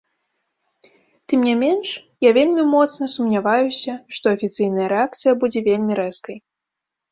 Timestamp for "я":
2.27-2.31